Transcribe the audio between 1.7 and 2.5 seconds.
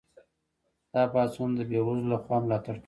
وزلو لخوا